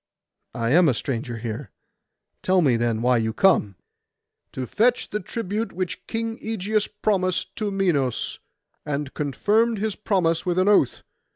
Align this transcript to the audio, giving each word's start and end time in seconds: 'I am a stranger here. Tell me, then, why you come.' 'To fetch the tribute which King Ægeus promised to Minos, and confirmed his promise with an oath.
'I 0.55 0.69
am 0.71 0.89
a 0.89 0.95
stranger 0.95 1.37
here. 1.37 1.69
Tell 2.41 2.61
me, 2.61 2.75
then, 2.75 3.03
why 3.03 3.17
you 3.17 3.33
come.' 3.33 3.75
'To 4.51 4.65
fetch 4.65 5.11
the 5.11 5.19
tribute 5.19 5.73
which 5.73 6.07
King 6.07 6.39
Ægeus 6.39 6.89
promised 7.03 7.55
to 7.57 7.69
Minos, 7.69 8.39
and 8.83 9.13
confirmed 9.13 9.77
his 9.77 9.95
promise 9.95 10.43
with 10.43 10.57
an 10.57 10.67
oath. 10.67 11.03